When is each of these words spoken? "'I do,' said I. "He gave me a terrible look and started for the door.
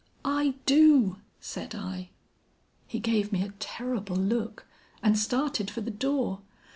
"'I 0.25 0.55
do,' 0.65 1.17
said 1.39 1.75
I. 1.75 2.09
"He 2.87 2.97
gave 2.97 3.31
me 3.31 3.43
a 3.43 3.53
terrible 3.59 4.15
look 4.15 4.65
and 5.03 5.15
started 5.15 5.69
for 5.69 5.81
the 5.81 5.91
door. 5.91 6.41